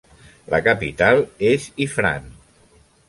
La 0.53 0.59
capital 0.67 1.21
és 1.53 1.69
Ifrane. 1.87 2.35